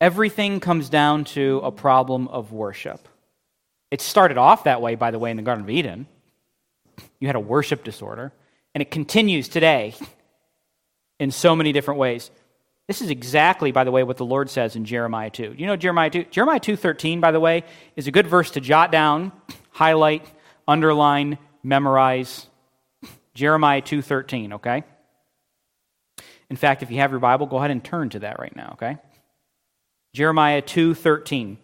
[0.00, 3.08] everything comes down to a problem of worship.
[3.90, 6.06] It started off that way, by the way, in the Garden of Eden.
[7.18, 8.32] You had a worship disorder,
[8.74, 9.94] and it continues today
[11.18, 12.30] in so many different ways.
[12.86, 15.54] This is exactly, by the way, what the Lord says in Jeremiah 2.
[15.56, 16.24] You know Jeremiah 2?
[16.24, 19.32] Jeremiah 2.13, by the way, is a good verse to jot down,
[19.70, 20.26] highlight,
[20.66, 22.46] underline, memorize.
[23.34, 24.82] Jeremiah 2.13, okay?
[26.48, 28.70] In fact, if you have your Bible, go ahead and turn to that right now,
[28.72, 28.98] okay?
[30.12, 31.56] Jeremiah 2.13.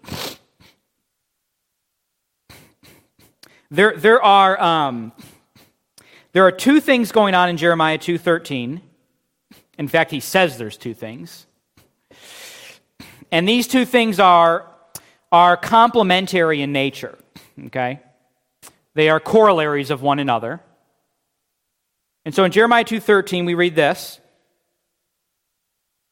[3.68, 5.12] There, there, are, um,
[6.32, 8.80] there are two things going on in Jeremiah 2.13
[9.78, 11.46] in fact, he says there's two things.
[13.30, 14.66] And these two things are,
[15.30, 17.18] are complementary in nature,
[17.66, 18.00] okay?
[18.96, 20.62] They are corollaries of one another.
[22.24, 24.20] And so in Jeremiah 2:13 we read this,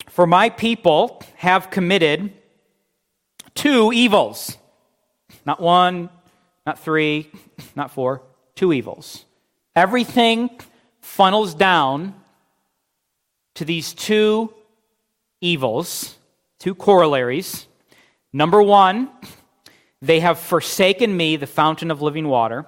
[0.07, 2.35] "For my people have committed
[3.55, 4.59] two evils."
[5.47, 6.11] Not one,
[6.66, 7.33] not three,
[7.75, 8.20] not four,
[8.55, 9.25] two evils.
[9.75, 10.61] Everything
[11.01, 12.23] funnels down
[13.55, 14.53] to these two
[15.40, 16.18] evils,
[16.59, 17.66] two corollaries.
[18.31, 19.11] Number one,
[20.03, 22.66] they have forsaken me, the fountain of living water,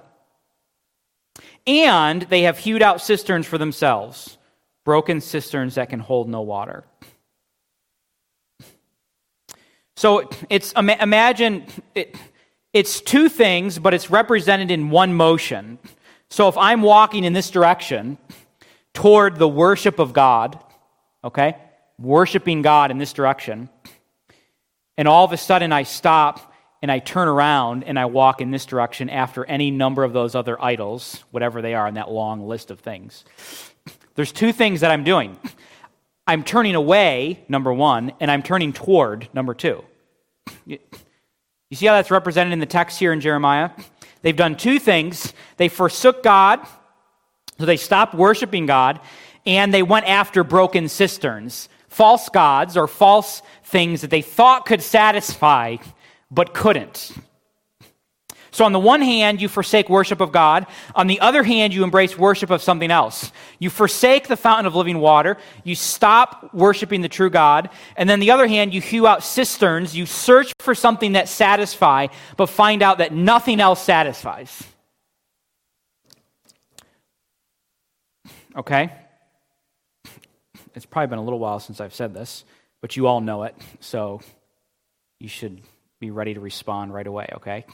[1.67, 4.37] and they have hewed out cisterns for themselves,
[4.85, 6.85] broken cisterns that can hold no water.
[9.97, 12.15] So it's imagine it,
[12.71, 15.79] it's two things, but it's represented in one motion.
[16.29, 18.17] So if I'm walking in this direction
[18.93, 20.59] toward the worship of God,
[21.23, 21.57] okay?
[21.99, 23.69] Worshiping God in this direction.
[24.97, 28.51] And all of a sudden, I stop and I turn around and I walk in
[28.51, 32.47] this direction after any number of those other idols, whatever they are in that long
[32.47, 33.25] list of things.
[34.15, 35.37] There's two things that I'm doing
[36.29, 39.81] I'm turning away, number one, and I'm turning toward, number two.
[40.65, 40.77] You
[41.71, 43.69] see how that's represented in the text here in Jeremiah?
[44.21, 45.33] They've done two things.
[45.55, 46.59] They forsook God,
[47.57, 48.99] so they stopped worshiping God,
[49.45, 54.81] and they went after broken cisterns, false gods or false things that they thought could
[54.81, 55.77] satisfy
[56.29, 57.11] but couldn't.
[58.51, 60.65] So, on the one hand, you forsake worship of God.
[60.95, 63.31] On the other hand, you embrace worship of something else.
[63.59, 65.37] You forsake the fountain of living water.
[65.63, 67.69] You stop worshiping the true God.
[67.95, 69.95] And then the other hand, you hew out cisterns.
[69.95, 74.63] You search for something that satisfies, but find out that nothing else satisfies.
[78.55, 78.91] Okay?
[80.73, 82.43] It's probably been a little while since I've said this,
[82.81, 84.21] but you all know it, so
[85.19, 85.61] you should
[85.99, 87.65] be ready to respond right away, okay?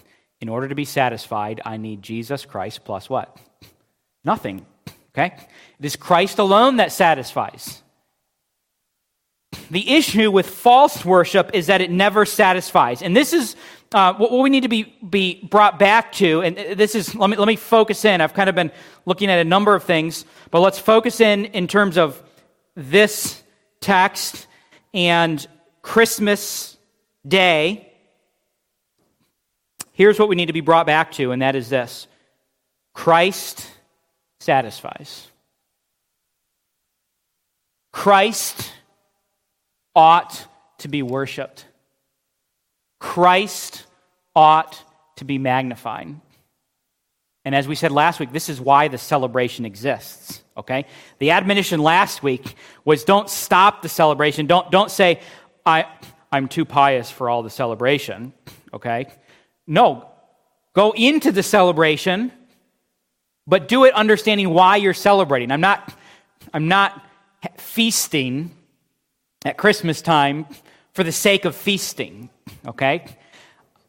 [0.42, 3.38] In order to be satisfied, I need Jesus Christ plus what?
[4.24, 4.66] Nothing,
[5.14, 5.36] okay?
[5.80, 7.82] It is Christ alone that satisfies.
[9.70, 13.02] The issue with false worship is that it never satisfies.
[13.02, 13.56] And this is
[13.94, 16.42] uh, what we need to be, be brought back to.
[16.42, 18.22] And this is, let me, let me focus in.
[18.22, 18.72] I've kind of been
[19.06, 22.22] looking at a number of things, but let's focus in in terms of
[22.76, 23.42] this
[23.82, 24.48] text
[24.94, 25.46] and
[25.82, 26.78] Christmas
[27.28, 27.93] Day,
[29.94, 32.08] here's what we need to be brought back to, and that is this
[32.94, 33.70] Christ
[34.40, 35.28] satisfies.
[37.92, 38.72] Christ
[39.96, 40.48] ought
[40.80, 41.66] to be worshiped.
[43.00, 43.86] Christ
[44.36, 44.82] ought
[45.18, 46.16] to be magnified.
[47.46, 50.42] And as we said last week, this is why the celebration exists.
[50.56, 50.86] Okay?
[51.20, 54.48] The admonition last week was don't stop the celebration.
[54.48, 55.20] Don't, don't say,
[55.66, 55.86] I,
[56.32, 58.34] I'm too pious for all the celebration.
[58.74, 59.08] Okay?
[59.68, 60.10] No.
[60.74, 62.32] Go into the celebration,
[63.46, 65.52] but do it understanding why you're celebrating.
[65.52, 65.94] I'm not,
[66.54, 67.06] I'm not
[67.58, 68.52] feasting
[69.46, 70.46] at Christmas time
[70.94, 72.30] for the sake of feasting.
[72.66, 73.06] Okay?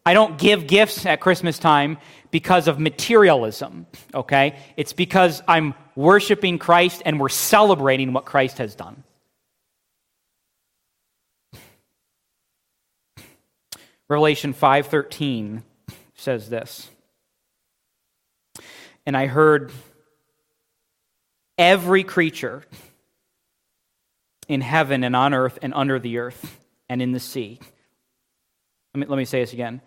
[0.06, 1.98] I don't give gifts at Christmas time
[2.30, 4.58] because of materialism, okay?
[4.76, 9.02] It's because I'm worshiping Christ and we're celebrating what Christ has done.
[14.08, 15.62] Revelation 5:13
[16.14, 16.90] says this.
[19.06, 19.72] And I heard
[21.58, 22.64] every creature
[24.48, 27.60] in heaven and on earth and under the earth and in the sea.
[28.94, 29.80] Let me, let me say this again.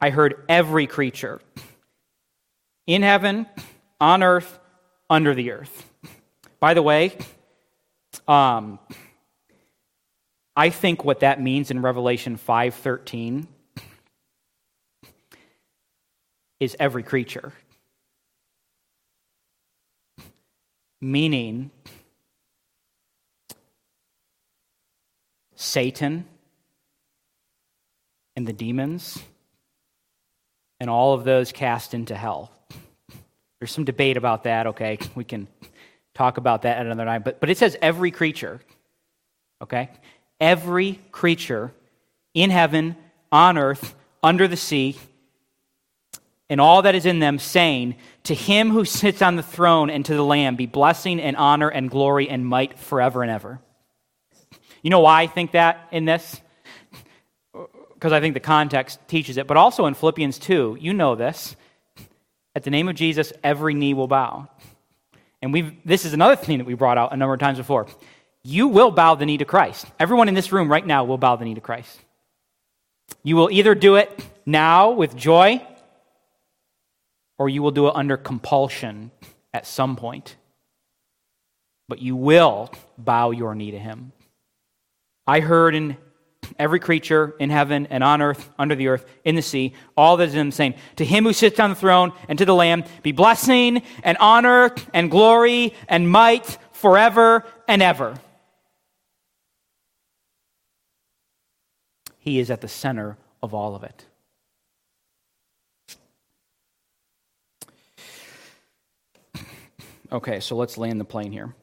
[0.00, 1.40] I heard every creature
[2.86, 3.46] in heaven,
[4.00, 4.58] on earth,
[5.08, 5.90] under the earth.
[6.60, 7.16] By the way,
[8.26, 8.78] um,
[10.56, 13.48] I think what that means in Revelation 5:13
[16.60, 17.52] is every creature.
[21.00, 21.70] Meaning
[25.54, 26.24] Satan
[28.36, 29.22] and the demons
[30.80, 32.50] and all of those cast into hell.
[33.58, 34.98] There's some debate about that, okay?
[35.14, 35.48] We can
[36.14, 37.22] talk about that another time.
[37.22, 38.60] But, but it says every creature,
[39.62, 39.90] okay?
[40.40, 41.72] Every creature
[42.34, 42.96] in heaven,
[43.30, 44.96] on earth, under the sea,
[46.50, 50.04] and all that is in them, saying, To him who sits on the throne and
[50.04, 53.60] to the Lamb be blessing and honor and glory and might forever and ever.
[54.82, 56.40] You know why I think that in this?
[57.94, 61.56] Because I think the context teaches it, but also in Philippians 2, you know this.
[62.54, 64.48] At the name of Jesus, every knee will bow.
[65.40, 67.86] And we've, this is another thing that we brought out a number of times before.
[68.42, 69.86] You will bow the knee to Christ.
[69.98, 71.98] Everyone in this room right now will bow the knee to Christ.
[73.22, 75.66] You will either do it now with joy,
[77.38, 79.10] or you will do it under compulsion
[79.52, 80.36] at some point.
[81.88, 84.12] But you will bow your knee to Him.
[85.26, 85.96] I heard in
[86.58, 90.28] every creature in heaven and on earth, under the earth, in the sea, all that
[90.28, 92.84] is in them, saying, To him who sits on the throne and to the Lamb
[93.02, 98.14] be blessing and honor and glory and might forever and ever.
[102.18, 104.06] He is at the center of all of it.
[110.12, 111.54] Okay, so let's land the plane here.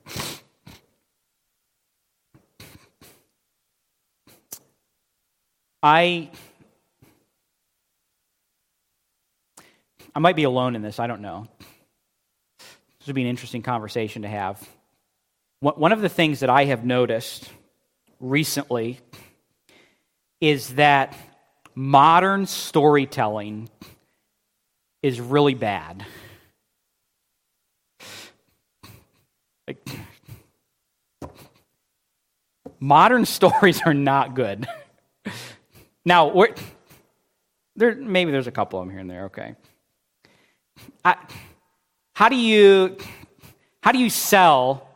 [5.83, 6.29] I
[10.13, 11.47] I might be alone in this, I don't know.
[12.59, 14.67] This would be an interesting conversation to have.
[15.59, 17.49] One of the things that I have noticed
[18.19, 18.99] recently
[20.41, 21.15] is that
[21.75, 23.69] modern storytelling
[25.01, 26.05] is really bad.
[32.79, 34.67] Modern stories are not good.
[36.03, 36.45] Now,
[37.75, 39.55] there, maybe there's a couple of them here and there, okay.
[41.05, 41.15] I,
[42.13, 42.97] how do you
[43.81, 44.87] how do you sell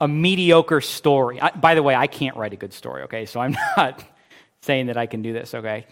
[0.00, 1.40] a mediocre story?
[1.40, 3.26] I, by the way, I can't write a good story, okay?
[3.26, 4.02] So I'm not
[4.62, 5.86] saying that I can do this, okay?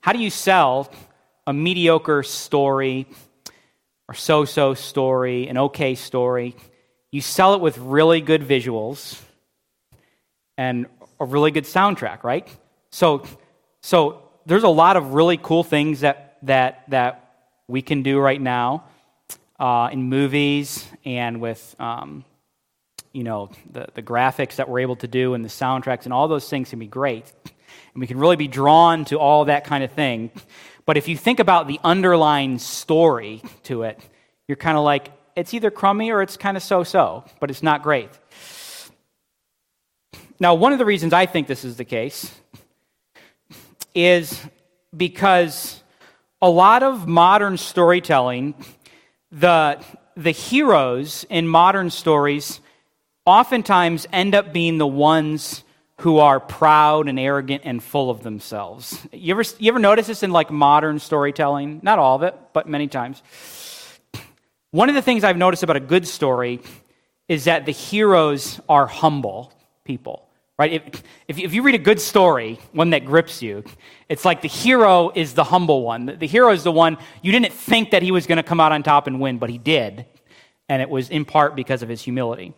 [0.00, 0.90] How do you sell
[1.46, 3.06] a mediocre story
[4.08, 6.56] or so-so story, an okay story?
[7.10, 9.20] You sell it with really good visuals
[10.56, 10.86] and
[11.20, 12.48] a really good soundtrack, right?
[12.90, 13.24] So,
[13.82, 17.34] so there's a lot of really cool things that, that, that
[17.68, 18.84] we can do right now
[19.58, 22.24] uh, in movies and with, um,
[23.12, 26.28] you know, the, the graphics that we're able to do and the soundtracks and all
[26.28, 27.32] those things can be great.
[27.94, 30.30] And we can really be drawn to all that kind of thing.
[30.86, 33.98] But if you think about the underlying story to it,
[34.46, 37.62] you're kind of like, it's either crummy or it's kind of so so, but it's
[37.62, 38.10] not great.
[40.38, 42.32] Now, one of the reasons I think this is the case
[43.94, 44.40] is
[44.96, 45.82] because
[46.42, 48.54] a lot of modern storytelling,
[49.30, 49.82] the,
[50.16, 52.60] the heroes in modern stories
[53.24, 55.63] oftentimes end up being the ones
[56.00, 59.06] who are proud and arrogant and full of themselves.
[59.12, 61.80] You ever, you ever notice this in like modern storytelling?
[61.82, 63.22] Not all of it, but many times.
[64.70, 66.60] One of the things I've noticed about a good story
[67.28, 69.52] is that the heroes are humble
[69.84, 70.28] people.
[70.58, 71.02] right?
[71.28, 73.62] If, if, you read a good story, one that grips you,
[74.08, 76.06] it's like the hero is the humble one.
[76.06, 78.60] The, the hero is the one you didn't think that he was going to come
[78.60, 80.06] out on top and win, but he did.
[80.68, 82.52] And it was in part because of his humility.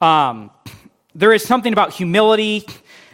[0.00, 0.50] Um,
[1.14, 2.66] there is something about humility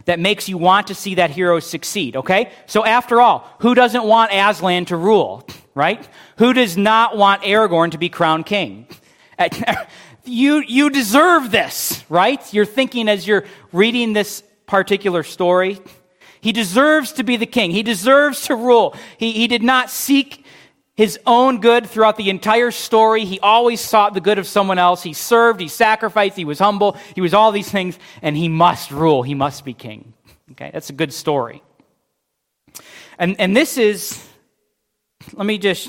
[0.06, 2.50] that makes you want to see that hero succeed, okay?
[2.66, 6.06] So, after all, who doesn't want Aslan to rule, right?
[6.38, 8.86] Who does not want Aragorn to be crowned king?
[10.24, 12.52] you, you deserve this, right?
[12.52, 15.78] You're thinking as you're reading this particular story.
[16.40, 17.70] He deserves to be the king.
[17.70, 18.96] He deserves to rule.
[19.18, 20.39] He, he did not seek
[21.00, 23.24] his own good throughout the entire story.
[23.24, 25.02] He always sought the good of someone else.
[25.02, 28.90] He served, he sacrificed, he was humble, he was all these things, and he must
[28.90, 29.22] rule.
[29.22, 30.12] He must be king.
[30.50, 31.62] Okay, that's a good story.
[33.18, 34.22] And, and this is,
[35.32, 35.88] let me just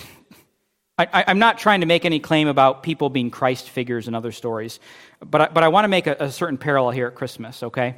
[0.98, 4.32] I, am not trying to make any claim about people being Christ figures in other
[4.32, 4.80] stories,
[5.20, 7.98] but I, but I want to make a, a certain parallel here at Christmas, okay?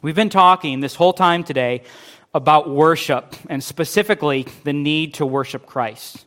[0.00, 1.82] We've been talking this whole time today
[2.36, 6.26] about worship and specifically the need to worship Christ.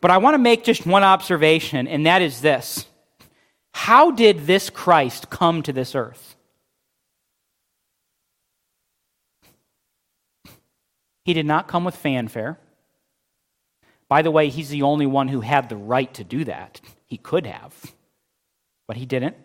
[0.00, 2.86] But I want to make just one observation, and that is this
[3.72, 6.34] How did this Christ come to this earth?
[11.24, 12.58] He did not come with fanfare.
[14.08, 16.80] By the way, he's the only one who had the right to do that.
[17.06, 17.94] He could have,
[18.88, 19.36] but he didn't.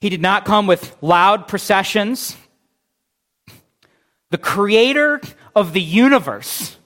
[0.00, 2.36] He did not come with loud processions.
[4.34, 5.20] The creator
[5.54, 6.76] of the universe,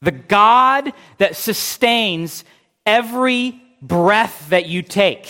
[0.00, 2.44] the God that sustains
[2.86, 5.28] every breath that you take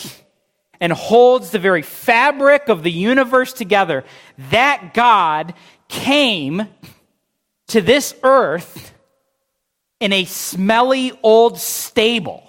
[0.81, 4.05] and holds the very fabric of the universe together,
[4.53, 5.55] that God
[5.89, 6.69] came
[7.67, 8.95] to this earth
[9.99, 12.45] in a smelly old stable.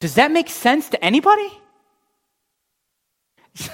[0.00, 1.50] Does that make sense to anybody?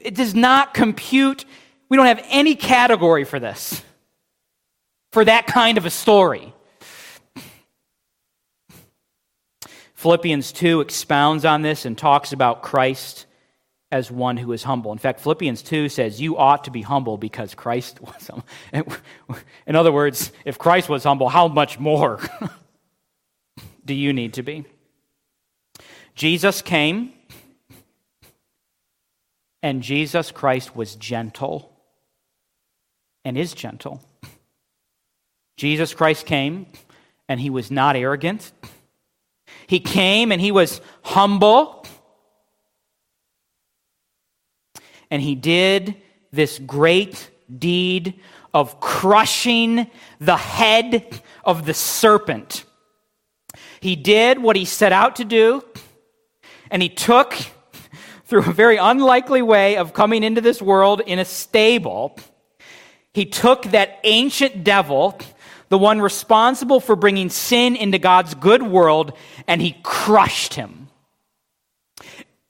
[0.00, 1.44] it does not compute.
[1.88, 3.82] We don't have any category for this,
[5.12, 6.52] for that kind of a story.
[9.94, 13.26] Philippians 2 expounds on this and talks about Christ
[13.92, 14.92] as one who is humble.
[14.92, 18.30] In fact, Philippians 2 says, You ought to be humble because Christ was
[18.72, 18.96] humble.
[19.66, 22.20] In other words, if Christ was humble, how much more
[23.84, 24.64] do you need to be?
[26.20, 27.14] Jesus came,
[29.62, 31.72] and Jesus Christ was gentle
[33.24, 34.02] and is gentle.
[35.56, 36.66] Jesus Christ came,
[37.26, 38.52] and he was not arrogant.
[39.66, 41.80] He came, and he was humble
[45.10, 45.96] and he did
[46.32, 48.20] this great deed
[48.54, 49.90] of crushing
[50.20, 52.64] the head of the serpent.
[53.80, 55.64] He did what he set out to do,
[56.70, 57.34] and he took,
[58.24, 62.18] through a very unlikely way of coming into this world in a stable,
[63.12, 65.18] he took that ancient devil,
[65.68, 69.16] the one responsible for bringing sin into God's good world,
[69.46, 70.88] and he crushed him.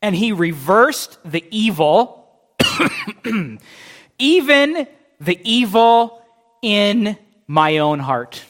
[0.03, 2.21] And he reversed the evil
[4.19, 4.87] even
[5.21, 6.23] the evil
[6.63, 7.17] in
[7.47, 8.45] my own heart.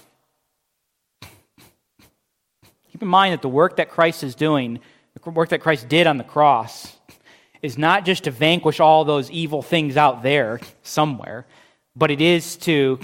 [1.22, 4.80] Keep in mind that the work that Christ is doing,
[5.24, 6.96] the work that Christ did on the cross,
[7.62, 11.46] is not just to vanquish all those evil things out there somewhere,
[11.94, 12.98] but it is to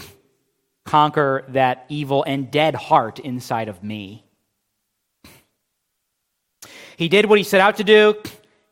[0.85, 4.25] conquer that evil and dead heart inside of me.
[6.97, 8.15] He did what he set out to do.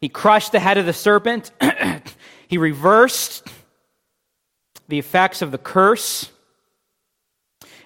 [0.01, 1.51] He crushed the head of the serpent.
[2.47, 3.49] He reversed
[4.87, 6.31] the effects of the curse,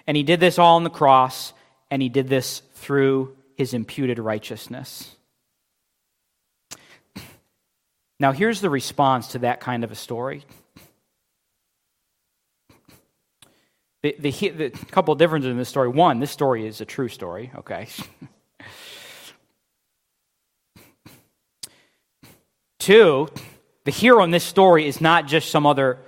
[0.06, 1.52] and he did this all on the cross,
[1.90, 5.14] and he did this through his imputed righteousness.
[8.20, 10.44] Now, here's the response to that kind of a story.
[14.02, 15.88] The, the, the couple of differences in this story.
[15.88, 17.88] One, this story is a true story, okay?
[22.78, 23.28] Two,
[23.84, 25.98] the hero in this story is not just some other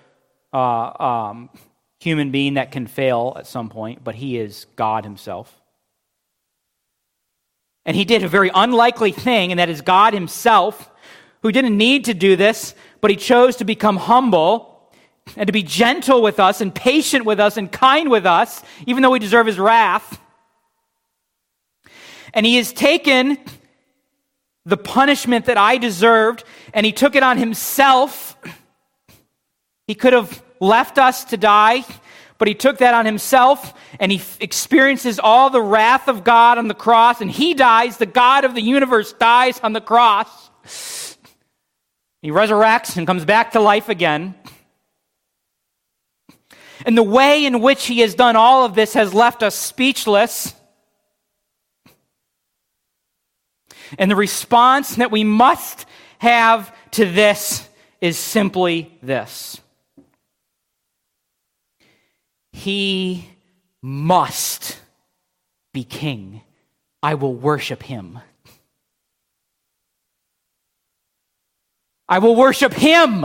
[0.52, 1.50] uh, um,
[1.98, 5.54] human being that can fail at some point, but he is God himself.
[7.84, 10.90] And he did a very unlikely thing, and that is God himself,
[11.42, 14.90] who didn't need to do this, but he chose to become humble
[15.36, 19.02] and to be gentle with us and patient with us and kind with us, even
[19.02, 20.20] though we deserve his wrath.
[22.34, 23.38] And he has taken
[24.64, 28.36] the punishment that I deserved, and he took it on himself.
[29.86, 31.84] He could have left us to die,
[32.38, 36.68] but he took that on himself and he experiences all the wrath of God on
[36.68, 37.96] the cross, and he dies.
[37.96, 40.28] The God of the universe dies on the cross.
[42.22, 44.34] He resurrects and comes back to life again.
[46.84, 50.54] And the way in which he has done all of this has left us speechless.
[53.98, 55.86] And the response that we must
[56.18, 57.68] have to this
[58.00, 59.60] is simply this
[62.52, 63.28] He
[63.82, 64.78] must
[65.72, 66.42] be king.
[67.02, 68.18] I will worship him.
[72.10, 73.24] I will worship him.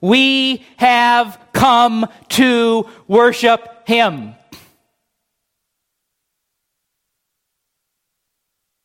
[0.00, 4.34] We have come to worship him.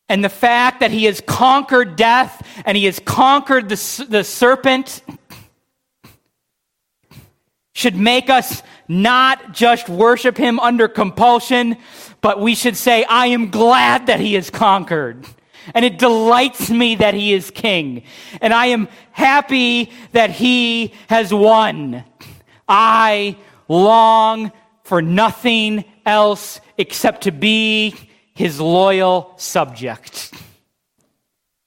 [0.07, 5.01] And the fact that he has conquered death and he has conquered the, the serpent
[7.73, 11.77] should make us not just worship him under compulsion,
[12.21, 15.25] but we should say, I am glad that he has conquered.
[15.73, 18.03] And it delights me that he is king.
[18.41, 22.03] And I am happy that he has won.
[22.67, 23.37] I
[23.67, 24.51] long
[24.83, 27.95] for nothing else except to be
[28.33, 30.33] his loyal subject.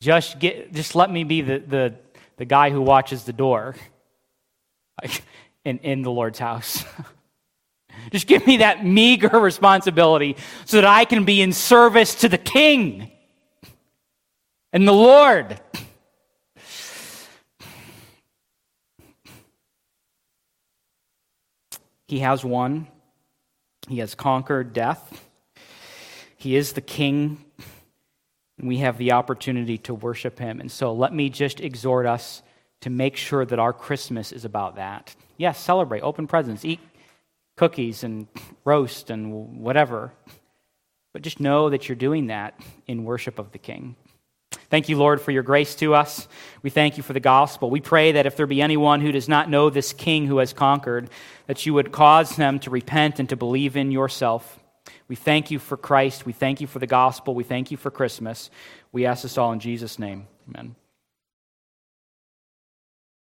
[0.00, 1.94] Just, get, just let me be the, the,
[2.36, 3.76] the guy who watches the door
[5.64, 6.84] in, in the Lord's house.
[8.10, 12.38] just give me that meager responsibility so that I can be in service to the
[12.38, 13.10] King
[14.72, 15.60] and the Lord.
[22.08, 22.88] He has won.
[23.88, 25.26] He has conquered death.
[26.36, 27.44] He is the King,
[28.62, 30.60] we have the opportunity to worship Him.
[30.60, 32.42] And so let me just exhort us
[32.82, 35.14] to make sure that our Christmas is about that.
[35.36, 36.80] Yes, celebrate, open presents, eat
[37.56, 38.26] cookies and
[38.64, 40.12] roast and whatever.
[41.12, 43.96] But just know that you're doing that in worship of the King.
[44.72, 46.26] Thank you, Lord, for your grace to us.
[46.62, 47.68] We thank you for the gospel.
[47.68, 50.54] We pray that if there be anyone who does not know this King who has
[50.54, 51.10] conquered,
[51.46, 54.58] that you would cause them to repent and to believe in yourself.
[55.08, 56.24] We thank you for Christ.
[56.24, 57.34] We thank you for the gospel.
[57.34, 58.48] We thank you for Christmas.
[58.92, 60.26] We ask this all in Jesus' name.
[60.48, 60.74] Amen.